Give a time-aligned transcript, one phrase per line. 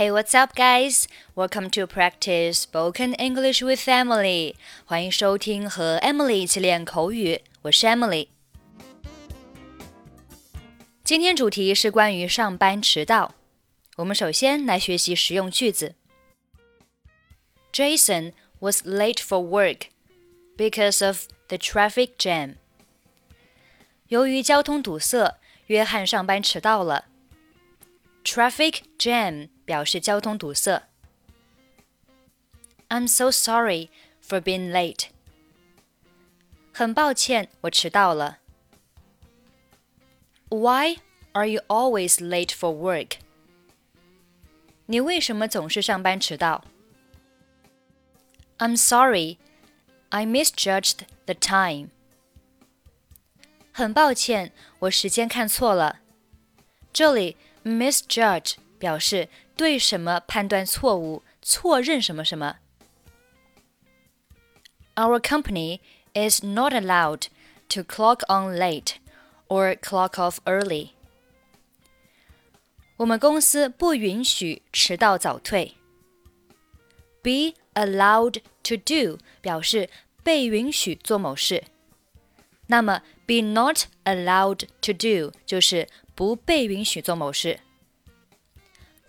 [0.00, 1.06] Hey, what's up, guys?
[1.34, 4.54] Welcome to practice spoken English with Emily.
[4.84, 7.40] 欢迎收听和 Emily 一起练口语。
[7.62, 8.28] 我是 Emily。
[11.02, 13.34] 今天主题是关于上班迟到。
[13.96, 15.94] 我们首先来学习实用句子。
[17.72, 19.88] Jason was late for work
[20.56, 22.56] because of the traffic jam.
[24.08, 27.06] 由于交通堵塞，约翰上班迟到了。
[28.24, 30.88] Traffic jam 表示交通堵塞。
[32.88, 33.88] I'm so sorry
[34.26, 35.06] for being late.
[36.72, 38.38] 很抱歉，我迟到了。
[40.48, 40.98] Why
[41.32, 43.16] are you always late for work?
[44.86, 46.64] 你为什么总是上班迟到？
[48.58, 49.38] I'm sorry,
[50.10, 51.88] I misjudged the time.
[53.72, 56.00] 很抱歉，我时间看错了。
[56.92, 59.28] 这里 misjudge 表示
[59.60, 62.56] 对什么判断错误、错认什么什么。
[64.94, 65.80] Our company
[66.14, 67.26] is not allowed
[67.68, 68.94] to clock on late
[69.48, 70.90] or clock off early.
[72.96, 75.74] 我们公司不允许迟到早退。
[77.22, 79.90] Be allowed to do 表示
[80.22, 81.64] 被允许做某事，
[82.68, 87.60] 那么 be not allowed to do 就是不被允许做某事。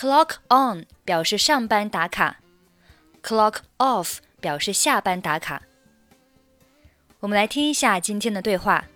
[0.00, 2.40] Clock on 表示上班打卡
[3.22, 5.64] ，clock off 表示下班打卡。
[7.18, 8.86] 我们来听一下今天的对话。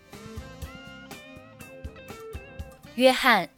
[2.95, 3.51] 约翰，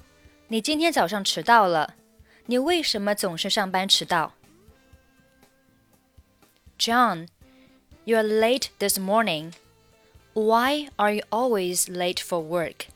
[0.48, 1.94] 你今天早上迟到了，
[2.46, 4.32] 你为什么总是上班迟到
[6.80, 7.28] ？John,
[8.02, 9.52] you are late this morning.
[10.32, 12.88] Why are you always late for work?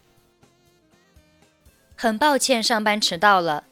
[1.94, 3.68] 很抱歉上班迟到了。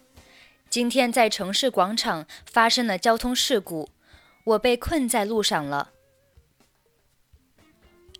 [0.70, 3.90] 今天在城市广场发生了交通事故，
[4.44, 5.92] 我被困在路上了。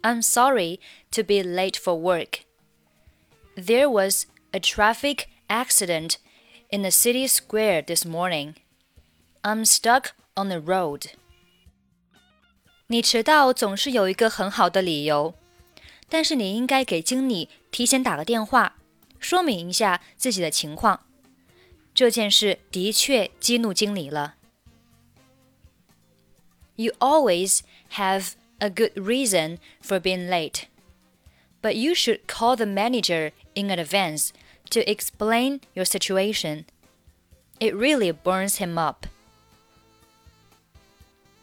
[0.01, 0.79] I'm sorry
[1.11, 2.41] to be late for work.
[3.55, 6.16] There was a traffic accident
[6.69, 8.55] in the city square this morning.
[9.41, 11.11] I'm stuck on the road.
[12.88, 15.35] 你迟到总是有一个很好的理由，
[16.09, 18.75] 但是你应该给经理提前打个电话，
[19.19, 21.06] 说明一下自己的情况。
[21.97, 24.35] 这件事的确激怒经理了。
[26.75, 27.59] You always
[27.91, 30.63] have a good reason for being late,
[31.61, 34.29] but you should call the manager in advance
[34.71, 36.66] to explain your situation.
[37.59, 39.05] It really burns him up.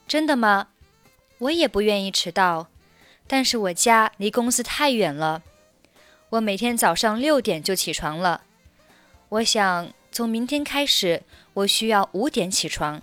[0.09, 0.69] 真的吗？
[1.39, 2.69] 我也不愿意迟到，
[3.29, 5.43] 但是我家离公司太远了。
[6.31, 8.43] 我每天早上六点就起床了。
[9.29, 11.23] 我想 从明天开始，
[11.55, 13.01] 我需要五点起床。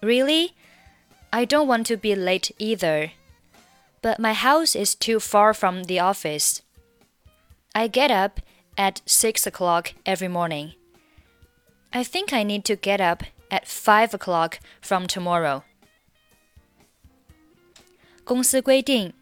[0.00, 0.52] Really?
[1.30, 3.10] I don't want to be late either.
[4.02, 6.58] But my house is too far from the office.
[7.72, 8.40] I get up
[8.76, 10.72] at 6 o'clock every morning.
[11.90, 15.62] I think I need to get up at 5 o'clock from tomorrow.
[18.24, 19.14] 公司规定，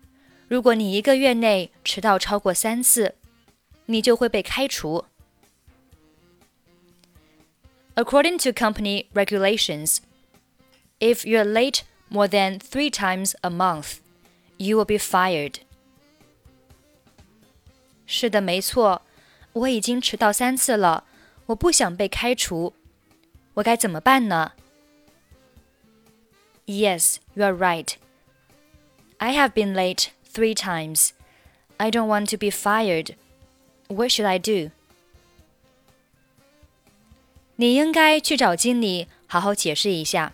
[0.49, 3.15] 如果你一个月内迟到超过三次，
[3.87, 5.05] 你就会被开除。
[7.95, 10.01] According to company regulations,
[11.01, 13.99] if you're late more than three times a month,
[14.59, 15.61] you will be fired.
[18.07, 19.03] 是的，没错，
[19.53, 21.05] 我已经迟到三次了，
[21.47, 22.75] 我不想被开除，
[23.55, 24.53] 我该怎么办呢？
[26.67, 27.95] Yes, you are right.
[29.19, 31.11] I have been late three times.
[31.77, 33.17] I don't want to be fired.
[33.89, 34.71] What should I do?
[37.57, 40.33] 你应该去找经理好好解释一下。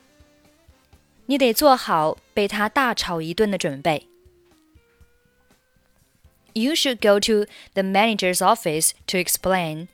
[1.26, 4.08] 你得做好被他大吵一顿的准备。
[6.52, 9.88] You should go to the manager's office to explain.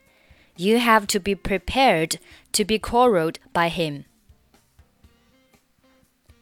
[0.56, 2.18] You have to be prepared
[2.52, 4.04] to be quarreled by him.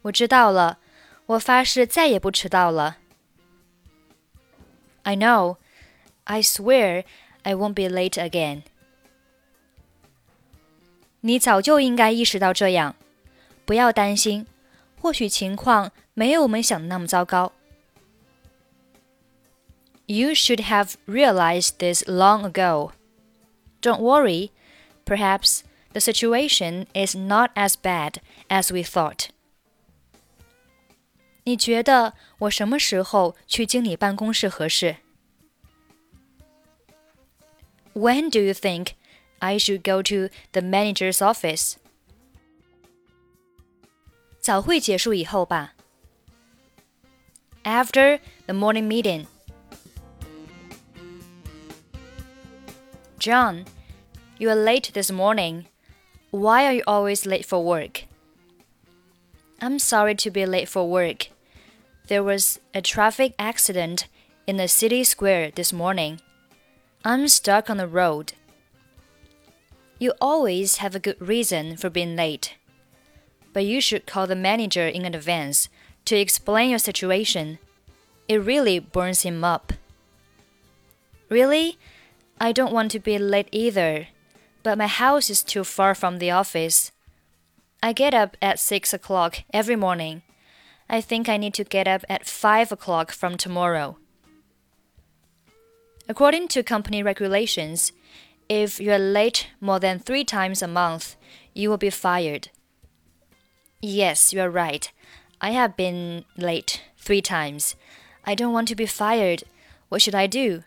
[0.03, 0.79] 我知道了，
[1.27, 2.99] 我发誓再也不迟到了。
[5.05, 5.57] I know.
[6.25, 7.05] I swear
[7.43, 8.63] I won't be late again.
[11.25, 12.95] 你早就应该意识到这样，
[13.65, 14.47] 不要担心，
[15.01, 17.53] 或许情况没有我们想的那么糟糕。
[20.07, 22.93] You should have realized this long ago.
[23.81, 24.51] Don't worry,
[25.05, 25.61] perhaps
[25.93, 28.15] the situation is not as bad
[28.49, 29.29] as we thought.
[31.45, 34.97] 你觉得我什么时候去经理办公室合适？
[37.95, 38.93] When do you think
[39.41, 41.77] I should go to the manager's office.
[44.41, 45.75] 早会结束以后吧。
[47.65, 49.27] After the morning meeting.
[53.19, 53.67] John,
[54.39, 55.67] you are late this morning.
[56.31, 58.05] Why are you always late for work?
[59.61, 61.29] I'm sorry to be late for work.
[62.09, 64.07] There was a traffic accident
[64.47, 66.21] in the city square this morning.
[67.05, 68.33] I'm stuck on the road.
[69.98, 72.56] You always have a good reason for being late.
[73.54, 75.70] But you should call the manager in advance
[76.06, 77.60] to explain your situation.
[78.28, 79.74] It really burns him up.
[81.30, 81.78] Really?
[82.40, 84.08] I don't want to be late either,
[84.64, 86.92] but my house is too far from the office.
[87.82, 90.24] I get up at 6 o'clock every morning.
[90.90, 93.98] I think I need to get up at 5 o'clock from tomorrow.
[96.10, 97.92] According to company regulations,
[98.48, 101.16] if you're late more than three times a month,
[101.54, 102.50] you will be fired.
[103.82, 104.92] Yes, you're right.
[105.42, 107.76] I have been late three times.
[108.26, 109.44] I don't want to be fired.
[109.90, 110.64] What should I do?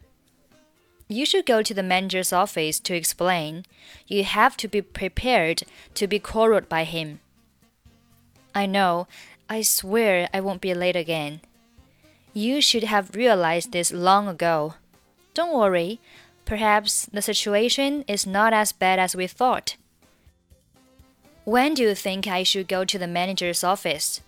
[1.09, 3.65] You should go to the manager's office to explain.
[4.07, 5.63] You have to be prepared
[5.95, 7.21] to be quarreled by him.
[8.55, 9.09] I know.
[9.49, 11.41] I swear I won't be late again.
[12.35, 14.75] You should have realized this long ago.
[15.33, 15.99] Don't worry.
[16.48, 19.75] Perhaps the situation is not as bad as we thought.
[21.46, 24.20] When do you think I should go to the manager's office?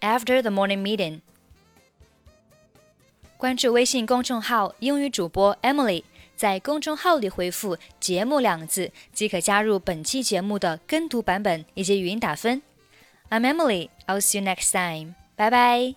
[0.00, 1.20] After the morning meeting.
[3.38, 6.04] 关注微信公众号“英语主播 Emily”，
[6.36, 12.62] 在公众号里回复“节目”两个字，即可加入本期节目的跟读版本以及语音打分。
[13.28, 13.90] I'm Emily.
[14.06, 15.14] I'll see you next time.
[15.36, 15.94] Bye bye.